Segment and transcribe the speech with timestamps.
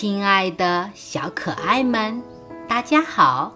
[0.00, 2.22] 亲爱的小可爱们，
[2.68, 3.52] 大家好，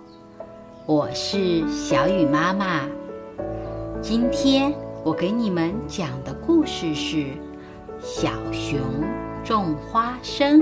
[0.86, 2.80] 我是小雨妈妈。
[4.00, 4.74] 今天
[5.04, 7.16] 我给你们讲的故事是
[8.00, 8.80] 《小熊
[9.44, 10.60] 种花生》，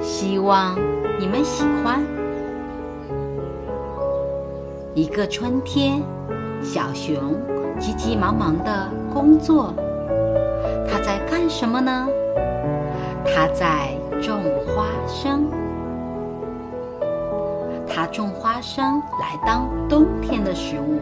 [0.00, 0.78] 希望
[1.18, 2.00] 你们喜欢。
[4.94, 6.00] 一个春天，
[6.62, 7.34] 小熊
[7.80, 9.74] 急急忙忙的工作，
[10.88, 12.06] 他在干什么呢？
[13.24, 15.48] 他在种花生。
[17.92, 21.00] 他种花生来当冬天的食物，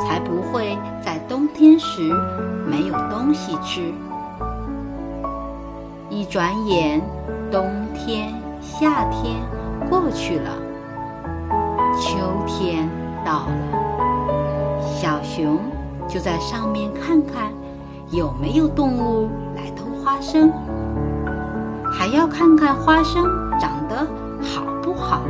[0.00, 2.02] 才不会在冬天时
[2.66, 3.92] 没有东西吃。
[6.10, 7.00] 一转眼，
[7.50, 9.36] 冬天、夏天
[9.88, 10.50] 过去了，
[11.98, 12.88] 秋天
[13.24, 15.58] 到了，小熊
[16.08, 17.52] 就在上面看看
[18.10, 20.50] 有没有动物来偷花生。
[22.02, 23.22] 还要看看花生
[23.60, 24.04] 长得
[24.42, 25.22] 好不好。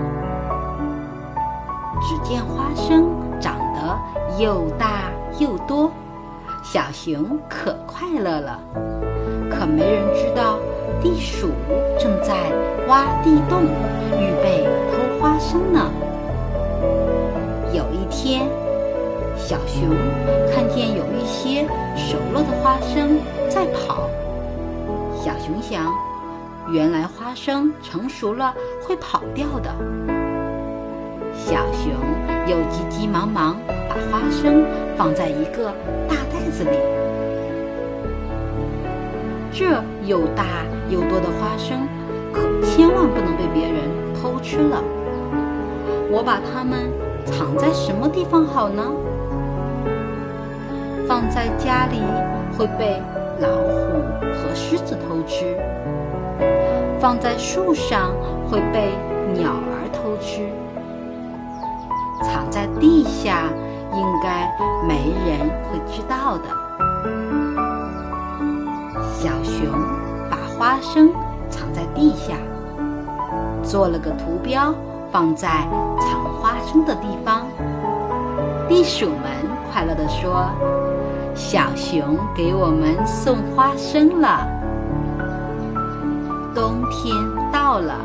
[2.01, 3.05] 只见花生
[3.39, 5.93] 长得又大又多，
[6.65, 8.59] 小熊可快乐了。
[9.51, 10.59] 可没人知道，
[11.03, 11.51] 地鼠
[11.99, 12.33] 正在
[12.89, 13.65] 挖地洞，
[14.19, 15.91] 预备偷花生呢。
[17.75, 18.49] 有一天，
[19.37, 19.91] 小熊
[20.51, 21.67] 看见有一些
[21.99, 23.19] 熟了的花生
[23.51, 24.09] 在跑，
[25.23, 25.93] 小熊想。
[26.71, 29.71] 原来花生成熟了会跑掉的，
[31.35, 31.93] 小熊
[32.47, 33.57] 又急急忙忙
[33.89, 34.65] 把花生
[34.97, 35.73] 放在一个
[36.09, 36.79] 大袋子里。
[39.53, 40.45] 这又大
[40.89, 41.87] 又多的花生，
[42.33, 43.83] 可千万不能被别人
[44.15, 44.83] 偷吃了。
[46.11, 46.91] 我把它们
[47.27, 48.83] 藏在什么地方好呢？
[51.07, 52.01] 放在家里
[52.57, 53.03] 会被
[53.41, 54.01] 老虎
[54.33, 55.57] 和狮子偷吃。
[57.01, 58.13] 放在树上
[58.49, 58.93] 会被
[59.35, 60.49] 鸟儿偷吃，
[62.23, 63.49] 藏在地下
[63.93, 64.49] 应该
[64.87, 66.45] 没人会知道的。
[69.13, 69.67] 小熊
[70.31, 71.11] 把花生
[71.51, 72.35] 藏在地下，
[73.63, 74.75] 做了个图标
[75.11, 75.49] 放在
[75.99, 77.43] 藏花生的地方。
[78.69, 79.17] 地鼠们
[79.73, 80.49] 快乐地说
[81.35, 84.47] ：“小熊给我们送花生了。”
[86.55, 87.17] 冬天
[87.51, 87.97] 到了，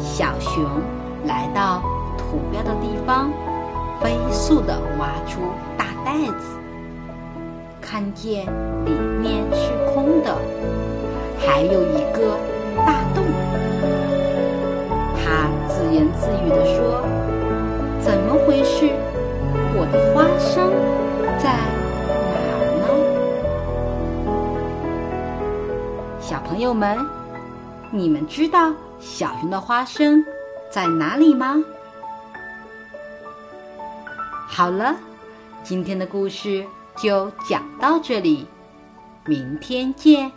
[0.00, 0.64] 小熊
[1.26, 1.82] 来到
[2.16, 3.32] 图标的地方，
[4.00, 5.40] 飞速地挖出
[5.76, 6.56] 大袋子，
[7.80, 8.46] 看见
[8.84, 10.36] 里面是空的，
[11.40, 12.38] 还有一个
[12.86, 13.24] 大洞。
[15.16, 17.02] 他自言自语地说
[18.00, 18.88] ：“怎么回事？
[19.74, 20.70] 我的花生
[21.38, 21.50] 在
[22.30, 22.86] 哪儿呢？”
[26.22, 26.96] 小朋友们。
[27.94, 30.24] 你们知道小熊的花生
[30.70, 31.62] 在哪里吗？
[34.48, 34.96] 好了，
[35.62, 36.66] 今天的故事
[36.96, 38.46] 就讲到这里，
[39.26, 40.32] 明天见。